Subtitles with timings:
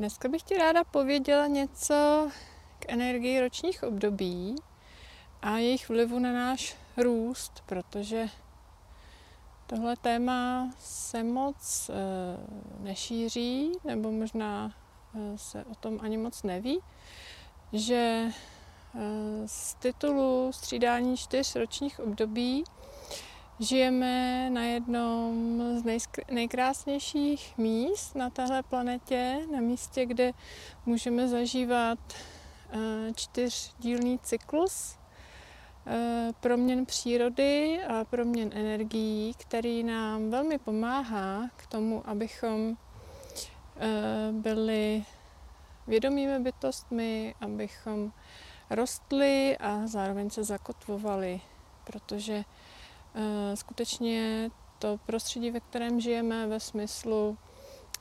[0.00, 2.30] Dneska bych ti ráda pověděla něco
[2.78, 4.56] k energii ročních období
[5.42, 8.28] a jejich vlivu na náš růst, protože
[9.66, 11.94] tohle téma se moc e,
[12.82, 14.74] nešíří, nebo možná
[15.14, 16.80] e, se o tom ani moc neví,
[17.72, 18.30] že e,
[19.46, 22.64] z titulu střídání čtyř ročních období
[23.60, 30.32] Žijeme na jednom z nejkrásnějších míst na téhle planetě, na místě, kde
[30.86, 31.98] můžeme zažívat
[32.72, 34.98] eh, čtyřdílný cyklus
[35.86, 42.76] eh, proměn přírody a proměn energií, který nám velmi pomáhá k tomu, abychom
[43.76, 45.04] eh, byli
[45.86, 48.12] vědomými bytostmi, abychom
[48.70, 51.40] rostli a zároveň se zakotvovali,
[51.84, 52.44] protože
[53.54, 57.38] skutečně to prostředí, ve kterém žijeme ve smyslu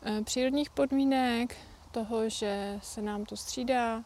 [0.03, 1.57] eh, přírodních podmínek,
[1.91, 4.03] toho, že se nám to střídá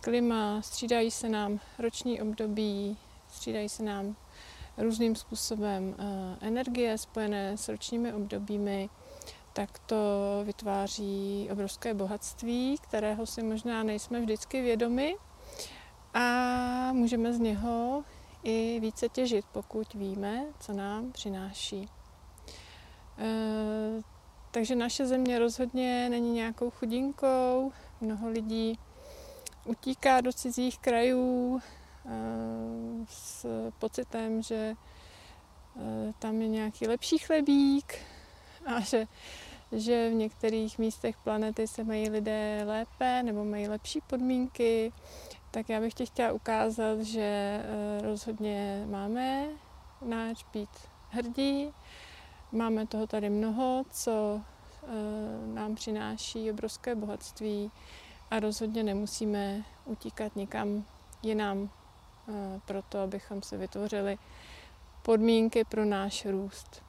[0.00, 2.96] klima, střídají se nám roční období,
[3.28, 4.16] střídají se nám
[4.78, 8.88] různým způsobem eh, energie spojené s ročními obdobími,
[9.52, 9.96] tak to
[10.44, 15.16] vytváří obrovské bohatství, kterého si možná nejsme vždycky vědomi
[16.14, 18.04] a můžeme z něho
[18.42, 21.88] i více těžit, pokud víme, co nám přináší.
[23.18, 24.02] E,
[24.50, 27.72] takže naše země rozhodně není nějakou chudinkou.
[28.00, 28.78] Mnoho lidí
[29.64, 32.10] utíká do cizích krajů e,
[33.08, 33.46] s
[33.78, 34.74] pocitem, že e,
[36.18, 37.98] tam je nějaký lepší chlebík
[38.66, 39.06] a že,
[39.72, 44.92] že v některých místech planety se mají lidé lépe nebo mají lepší podmínky
[45.50, 47.20] tak já bych ti chtěla ukázat, že
[47.64, 49.46] eh, rozhodně máme
[50.02, 50.70] náč být
[51.10, 51.72] hrdí,
[52.52, 54.86] máme toho tady mnoho, co eh,
[55.54, 57.70] nám přináší obrovské bohatství
[58.30, 60.84] a rozhodně nemusíme utíkat nikam
[61.22, 61.70] jinam
[62.28, 64.18] eh, proto, abychom si vytvořili
[65.02, 66.82] podmínky pro náš růst.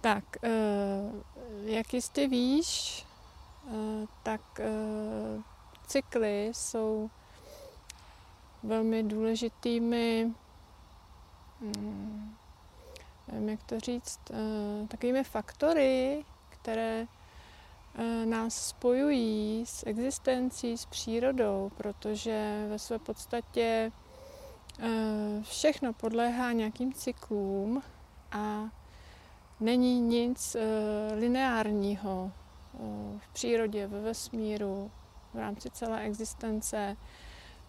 [0.00, 0.24] Tak,
[1.62, 3.06] jak jistě víš,
[4.22, 4.40] tak
[5.86, 7.10] cykly jsou
[8.62, 10.32] velmi důležitými,
[11.60, 12.34] hmm,
[13.32, 17.06] nevím, jak to říct, eh, takovými faktory, které
[17.94, 23.92] eh, nás spojují s existencí, s přírodou, protože ve své podstatě
[24.78, 27.82] eh, všechno podléhá nějakým cyklům
[28.32, 28.70] a
[29.60, 30.56] není nic
[31.14, 32.32] lineárního
[33.18, 34.90] v přírodě, ve vesmíru,
[35.34, 36.96] v rámci celé existence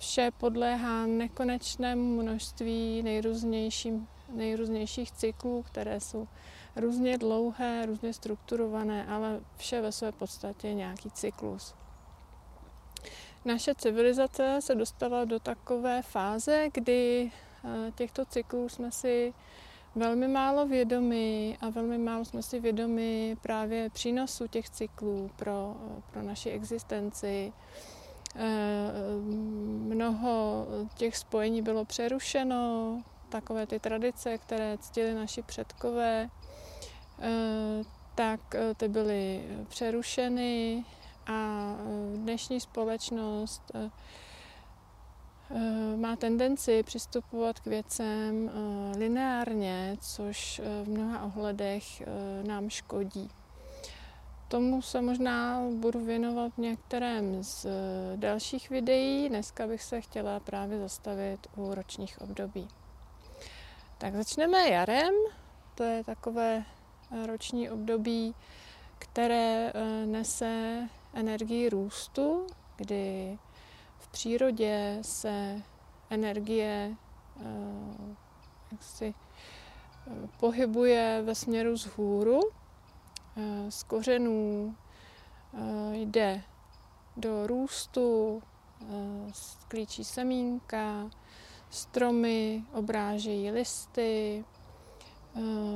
[0.02, 6.28] vše podléhá nekonečnému množství nejrůznějším, nejrůznějších cyklů, které jsou
[6.76, 11.76] různě dlouhé, různě strukturované, ale vše ve své podstatě nějaký cyklus.
[13.46, 17.32] Naše civilizace se dostala do takové fáze, kdy
[17.66, 19.34] eh, těchto cyklů jsme si
[19.96, 25.76] velmi málo vědomi a velmi málo jsme si vědomi právě přínosu těch cyklů pro,
[26.12, 27.54] pro naši existenci,
[29.88, 36.30] mnoho těch spojení bylo přerušeno, takové ty tradice, které ctili naši předkové,
[37.20, 37.84] eh,
[38.16, 40.86] tak eh, ty byly přerušeny
[41.28, 41.75] a
[42.16, 43.72] dnešní společnost
[45.96, 48.52] má tendenci přistupovat k věcem
[48.97, 52.03] lineárně, což v mnoha ohledech
[52.47, 53.30] nám škodí.
[54.52, 59.30] Tomu se možná budu věnovat v některém z eh, dalších videí.
[59.30, 62.68] Dneska bych se chtěla právě zastavit u ročních období.
[63.98, 65.14] Tak začneme jarem.
[65.76, 66.64] To je takové
[67.12, 68.36] eh, roční období,
[69.00, 73.38] které eh, nese energii růstu, kdy
[73.98, 75.62] v přírodě se
[76.10, 76.96] energie
[78.72, 79.14] jak si,
[80.40, 82.42] pohybuje ve směru vzhůru
[83.69, 84.75] z kořenů
[85.53, 85.59] eh,
[85.94, 86.41] jde
[87.17, 88.41] do růstu,
[88.82, 88.85] eh,
[89.34, 91.09] sklíčí semínka,
[91.70, 94.46] stromy obrážejí listy,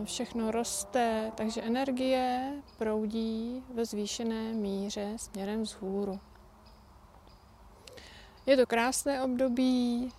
[0.04, 6.20] všechno roste, takže energie proudí ve zvýšené míře směrem vzhůru.
[8.46, 10.12] Je to krásné období,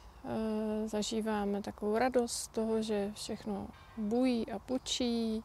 [0.86, 3.66] zažíváme takovou radost toho, že všechno
[3.96, 5.44] bují a pučí,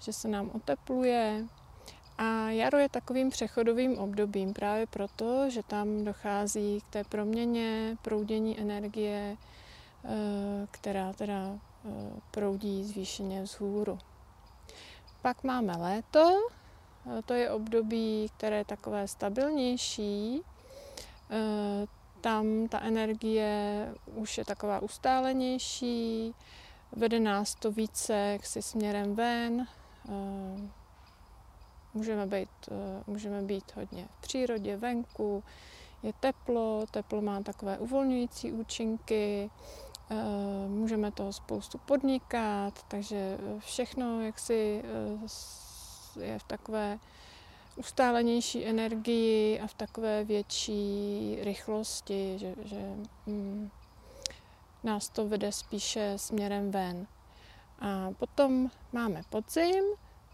[0.00, 1.44] že se nám otepluje.
[2.18, 8.60] A jaro je takovým přechodovým obdobím právě proto, že tam dochází k té proměně, proudění
[8.60, 9.36] energie,
[10.04, 10.08] eh,
[10.70, 11.90] která teda eh,
[12.30, 13.98] proudí zvýšeně vzhůru.
[15.22, 16.38] Pak máme léto,
[17.26, 20.42] to je období, které je takové stabilnější.
[22.20, 26.34] Tam ta energie už je taková ustálenější,
[26.92, 29.66] vede nás to více si směrem ven.
[31.94, 32.68] Můžeme být,
[33.06, 35.44] můžeme být hodně v přírodě, venku,
[36.02, 39.50] je teplo, teplo má takové uvolňující účinky,
[40.12, 46.98] Eh, můžeme toho spoustu podnikat, takže eh, všechno jaksi eh, je v takové
[47.76, 52.96] ustálenější energii a v takové větší rychlosti, že, že
[53.26, 53.70] mm,
[54.84, 57.06] nás to vede spíše směrem ven.
[57.80, 59.84] A potom máme podzim,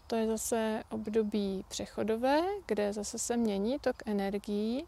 [0.07, 4.85] to je zase období přechodové, kde zase se mění tok energií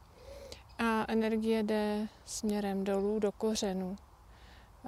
[0.77, 3.95] a energie jde směrem dolů do kořenu.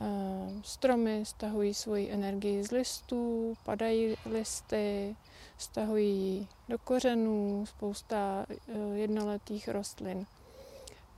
[0.01, 5.15] Eh, stromy stahují svoji energii z listů, padají listy,
[5.57, 8.57] stahují do kořenů spousta eh,
[8.93, 10.25] jednoletých rostlin.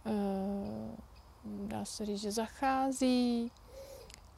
[0.06, 0.12] Eh,
[1.46, 3.52] dá se říct, že zachází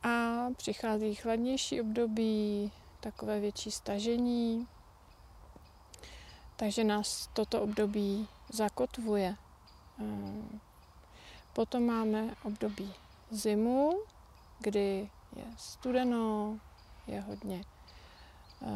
[0.05, 4.67] a přichází chladnější období, takové větší stažení.
[6.55, 9.35] Takže nás toto období zakotvuje.
[11.53, 12.93] Potom máme období
[13.31, 13.99] zimu,
[14.59, 16.59] kdy je studeno,
[17.07, 17.63] je hodně
[18.61, 18.69] uh,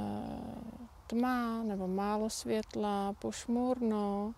[1.07, 4.33] tma nebo málo světla, pošmurno.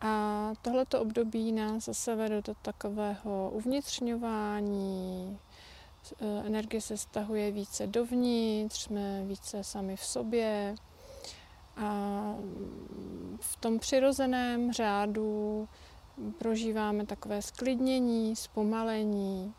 [0.00, 5.38] A tohleto období nás zase vede do takového uvnitřňování,
[6.44, 10.74] energie se stahuje více dovnitř, jsme více sami v sobě.
[11.76, 12.34] A
[13.40, 15.68] v tom přirozeném řádu
[16.38, 19.54] prožíváme takové sklidnění, zpomalení,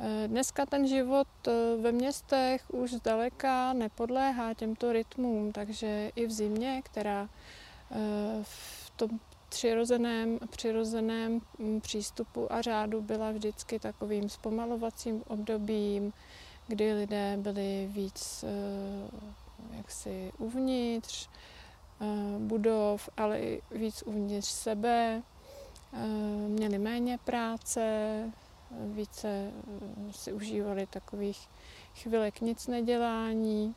[0.00, 6.30] Eh, dneska ten život eh, ve městech už zdaleka nepodléhá těmto rytmům, takže i v
[6.30, 7.28] zimě, která
[7.90, 7.96] eh,
[8.42, 9.10] v tom
[9.48, 16.12] přirozeném, přirozeném mm, přístupu a řádu byla vždycky takovým zpomalovacím obdobím,
[16.66, 18.44] kdy lidé byli víc
[19.76, 21.28] jaksi uvnitř
[22.38, 25.22] budov, ale i víc uvnitř sebe,
[26.48, 27.82] měli méně práce,
[28.70, 31.48] více eh, si užívali takových
[31.94, 33.74] chvilek nic nedělání,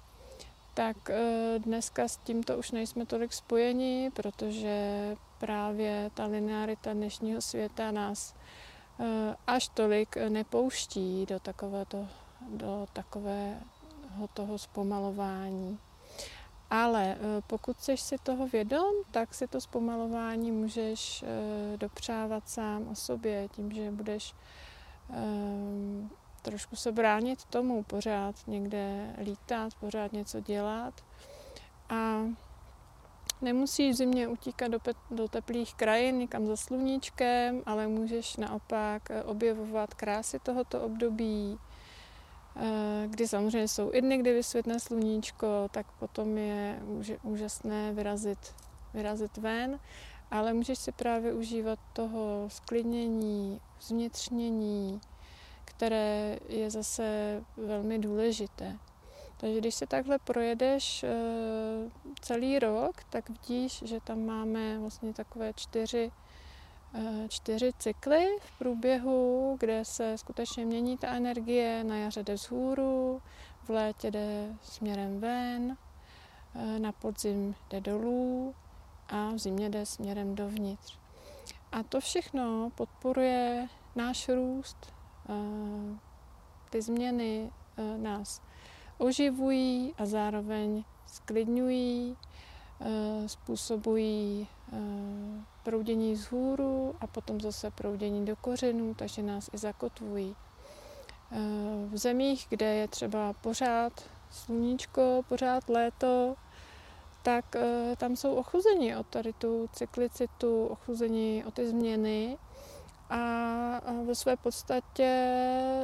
[0.74, 4.76] tak eh, dneska s tímto už nejsme tolik spojeni, protože
[5.38, 8.36] právě ta linearita dnešního světa nás
[9.00, 12.08] eh, až tolik nepouští do takového,
[12.50, 15.80] do takového toho zpomalování.
[16.70, 17.18] Ale
[17.48, 21.24] pokud jsi si toho vědom, tak si to zpomalování můžeš
[21.76, 24.36] dopřávat sám o sobě, tím, že budeš
[26.42, 30.94] trošku se bránit tomu, pořád někde lítat, pořád něco dělat.
[31.90, 32.22] A
[33.42, 39.12] nemusíš v zimě utíkat do, pe- do teplých krajin, někam za sluníčkem, ale můžeš naopak
[39.12, 41.60] eh, objevovat krásy tohoto období,
[42.56, 46.80] eh, kdy samozřejmě jsou i dny, kdy vysvětne sluníčko, tak potom je
[47.24, 48.56] úžasné vyrazit,
[48.94, 49.80] vyrazit ven,
[50.32, 55.02] ale můžeš si právě užívat toho sklidnění, zvnitřnění,
[55.82, 58.78] které je zase velmi důležité.
[59.38, 61.10] Takže když se takhle projedeš eh,
[62.22, 66.12] celý rok, tak vidíš, že tam máme vlastně takové čtyři,
[66.94, 71.84] eh, čtyři cykly v průběhu, kde se skutečně mění ta energie.
[71.84, 73.22] Na jaře jde vzhůru,
[73.64, 75.78] v létě jde směrem ven,
[76.56, 78.56] eh, na podzim jde dolů
[79.10, 80.98] a v zimě jde směrem dovnitř.
[81.72, 85.01] A to všechno podporuje náš růst.
[86.70, 87.52] Ty změny
[87.98, 88.42] nás
[88.98, 92.18] oživují a zároveň sklidňují,
[93.28, 94.48] způsobují
[95.64, 100.36] proudění vzhůru a potom zase proudění do kořenů, takže nás i zakotvují.
[101.88, 103.94] V zemích, kde je třeba pořád
[104.30, 106.36] sluníčko, pořád léto,
[107.24, 107.56] tak
[107.98, 112.38] tam jsou ochuzení o tady tu cyklicitu, ochuzení o ty změny
[114.06, 115.04] ve své podstatě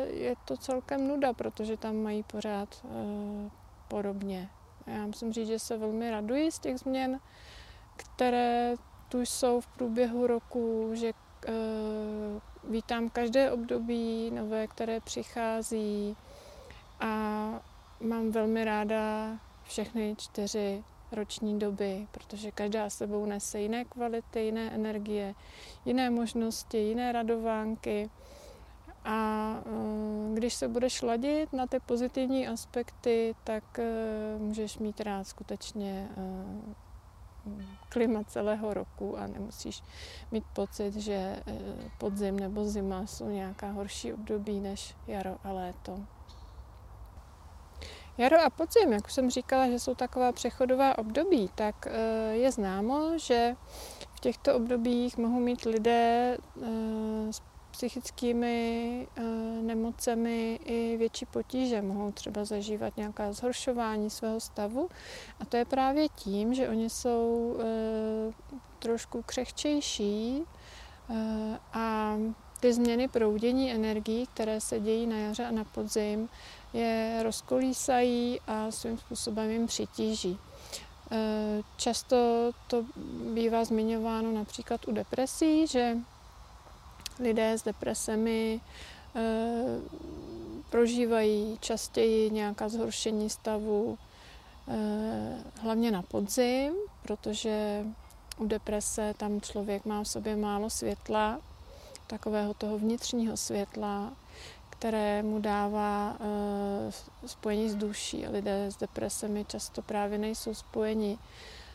[0.10, 3.50] je to celkem nuda, protože tam mají pořád e,
[3.88, 4.50] podobně.
[4.88, 7.20] Já musím říct, že se velmi raduji z těch změn,
[7.96, 8.76] které
[9.10, 11.14] tu jsou v průběhu roku, že e,
[12.70, 16.16] vítám každé období nové, které přichází
[17.00, 17.08] a
[18.02, 19.30] mám velmi ráda
[19.64, 25.36] všechny čtyři roční doby, protože každá sebou nese jiné kvality, jiné energie,
[25.86, 28.10] jiné možnosti, jiné radovánky.
[29.04, 35.24] A eh, když se budeš ladit na ty pozitivní aspekty, tak eh, můžeš mít rád
[35.24, 36.74] skutečně eh,
[37.90, 39.84] klima celého roku a nemusíš
[40.32, 41.44] mít pocit, že
[41.98, 46.17] podzim nebo zima jsou nějaká horší období než jaro a léto.
[48.18, 52.52] Jaro a podzim, jak už jsem říkala, že jsou taková přechodová období, tak eh, je
[52.52, 53.56] známo, že
[54.16, 56.38] v těchto obdobích mohou mít lidé
[57.32, 59.24] s psychickými uh,
[59.64, 61.82] nemocemi i větší potíže.
[61.82, 64.90] Mohou třeba zažívat nějaká zhoršování svého stavu
[65.40, 67.58] a to je právě tím, že oni jsou
[68.80, 70.44] trošku křehčejší
[71.74, 72.18] a
[72.60, 76.30] ty změny proudění energií, které se dějí na jaře a na podzim,
[76.74, 80.40] je rozkolísají a svým způsobem jim přitíží.
[81.78, 82.86] Často to
[83.34, 85.98] bývá zmiňováno například u depresí, že
[87.20, 88.62] lidé s depresemi
[89.16, 89.22] e,
[90.70, 93.98] prožívají častěji nějaká zhoršení stavu,
[94.68, 97.86] e, hlavně na podzim, protože
[98.38, 101.40] u deprese tam člověk má v sobě málo světla,
[102.08, 104.14] takového toho vnitřního světla,
[104.80, 108.28] které mu dává e, spojení s duší.
[108.28, 111.18] Lidé s depresemi často právě nejsou spojeni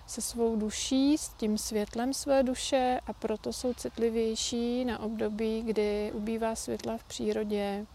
[0.06, 6.12] se svou duší, s tím světlem své duše a proto jsou citlivější na období, kdy
[6.14, 7.86] ubývá světla v přírodě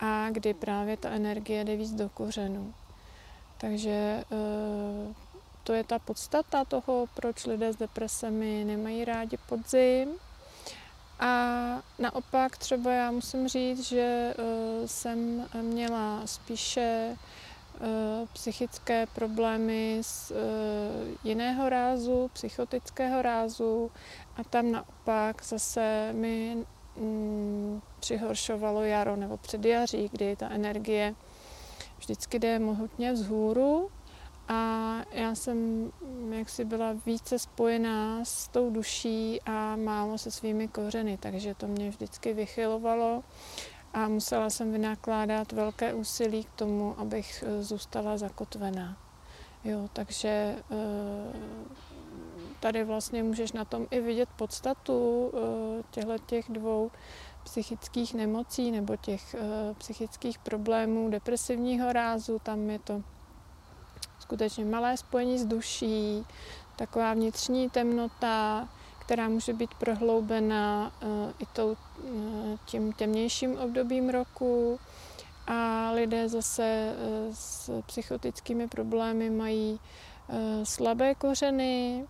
[0.00, 2.74] a kdy právě ta energie jde víc do kořenu.
[3.58, 5.14] Takže eh,
[5.64, 10.08] to je ta podstata toho, proč lidé s depresemi nemají rádi podzim.
[11.20, 17.16] A naopak třeba já musím říct, že eh, jsem měla spíše
[17.80, 20.34] Eh, psychické problémy z eh,
[21.24, 23.90] jiného rázu, psychotického rázu
[24.36, 26.56] a tam naopak zase mi
[26.96, 31.14] mm, přihoršovalo jaro nebo předjaří, kdy ta energie
[31.98, 33.90] vždycky jde mohutně vzhůru
[34.48, 35.90] a já jsem
[36.30, 41.90] jaksi byla více spojená s tou duší a málo se svými kořeny, takže to mě
[41.90, 43.22] vždycky vychylovalo
[43.94, 48.96] a musela jsem vynakládat velké úsilí k tomu, abych eh, zůstala zakotvená.
[49.64, 50.28] Jo, takže
[50.70, 51.32] eh,
[52.60, 56.90] tady vlastně můžeš na tom i vidět podstatu eh, těchto těch dvou
[57.44, 59.36] psychických nemocí nebo těch
[59.78, 62.38] psychických problémů depresivního rázu.
[62.38, 63.02] Tam je to
[64.28, 66.24] skutečně malé spojení s duší,
[66.76, 68.68] taková vnitřní temnota,
[68.98, 71.06] která může být prohloubena eh,
[71.38, 74.80] i tou, eh, tím temnějším obdobím roku.
[75.46, 76.94] A lidé zase eh,
[77.32, 79.80] s psychotickými problémy mají
[80.64, 82.04] slabé kořeny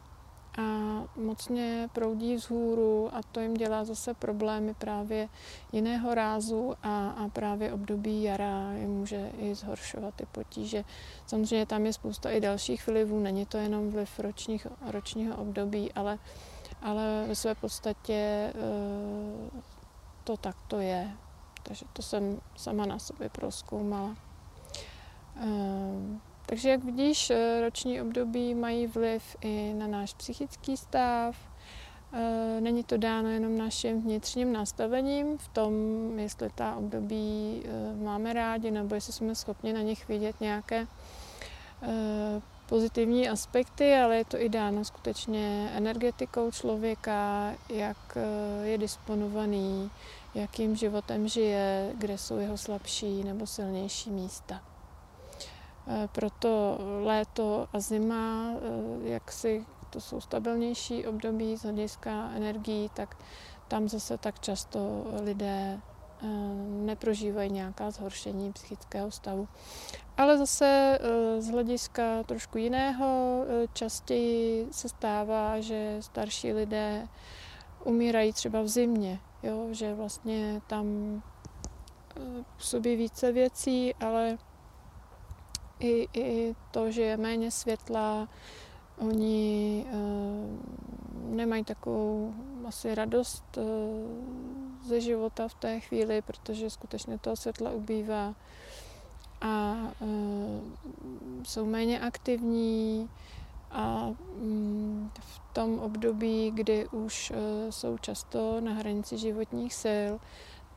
[1.17, 5.29] mocně proudí vzhůru a to jim dělá zase problémy právě
[5.73, 10.85] jiného rázu a, a právě období jara jim může i zhoršovat ty potíže.
[11.27, 16.19] Samozřejmě tam je spousta i dalších vlivů, není to jenom vliv ročních, ročního období, ale
[16.83, 19.61] ale ve své podstatě eh,
[20.25, 21.11] to takto je.
[21.63, 24.17] Takže to jsem sama na sobě proskoumala.
[25.37, 31.37] Eh, takže jak vidíš, eh, roční období mají vliv i na náš psychický stav.
[32.61, 35.73] Není to dáno jenom naším vnitřním nastavením v tom,
[36.19, 37.63] jestli ta období
[38.03, 40.87] máme rádi, nebo jestli jsme schopni na nich vidět nějaké
[42.69, 49.91] pozitivní aspekty, ale je to i dáno skutečně energetikou člověka, jak eh, je disponovaný,
[50.35, 54.68] jakým životem žije, kde jsou jeho slabší nebo silnější místa.
[55.89, 62.91] Eh, proto léto a zima, eh, jak si to jsou stabilnější období z hlediska energií,
[62.95, 63.17] tak
[63.69, 65.81] tam zase tak často lidé
[66.69, 69.49] neprožívají nějaká zhoršení psychického stavu.
[70.17, 77.09] Ale zase eh, z hlediska trošku jiného eh, častěji se stává, že starší lidé
[77.85, 79.69] umírají třeba v zimě, jo?
[79.71, 80.87] že vlastně tam
[82.17, 84.39] eh, působí více věcí, ale
[85.81, 88.29] i, i to, že je méně světla,
[88.99, 89.87] oni
[91.25, 92.35] nemají takovou
[92.67, 93.59] asi radost
[94.87, 98.35] ze života v té chvíli, protože skutečně toho světla ubývá.
[99.41, 103.11] A uh, jsou méně aktivní
[103.71, 107.33] a um, v tom období, kdy už
[107.71, 110.13] jsou často na hranici životních sil,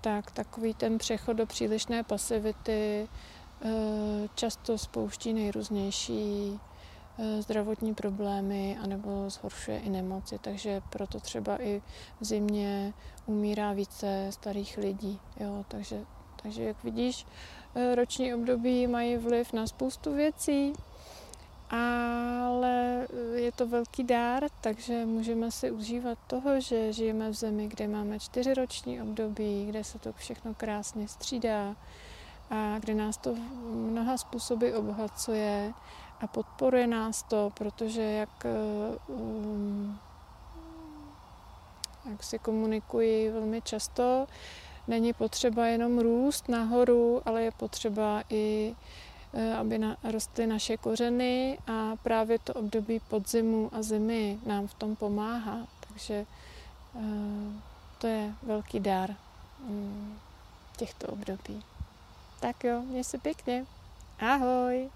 [0.02, 3.08] tak takový ten přechod do přílišné pasivity
[4.36, 6.60] často spouští nejrůznější
[7.40, 11.82] zdravotní problémy anebo zhoršuje i nemoci, takže proto třeba i
[12.22, 12.94] v zimě
[13.26, 15.20] umírá více starých lidí.
[15.40, 16.06] Jo, takže,
[16.44, 17.26] takže jak vidíš,
[17.76, 20.74] Eh, roční období mají vliv na spoustu věcí
[21.70, 27.88] ale je to velký dár, takže můžeme si užívat toho, že žijeme v zemi, kde
[27.88, 31.76] máme čtyřiroční období, kde se to všechno krásně střídá
[32.52, 33.36] a kde nás to
[33.72, 35.74] mnoha způsoby obohacuje
[36.22, 38.46] a podporuje nás to, protože jak,
[39.08, 40.00] um,
[42.10, 44.28] jak si komunikuji velmi často,
[44.88, 48.76] není potřeba jenom růst nahoru, ale je potřeba i
[49.34, 54.74] Eh, aby na, rostly naše kořeny a právě to období podzimu a zimy nám v
[54.74, 55.68] tom pomáhá.
[55.88, 56.26] Takže
[56.96, 57.00] eh,
[57.98, 59.16] to je velký dar
[59.68, 60.20] mm,
[60.78, 61.64] těchto období.
[62.42, 63.66] Tak jo, měj se pěkně.
[64.20, 64.90] Ahoj!